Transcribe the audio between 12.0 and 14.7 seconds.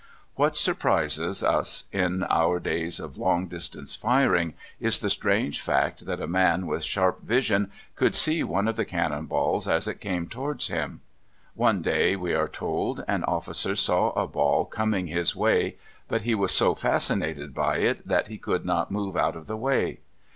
we are told, an officer saw a ball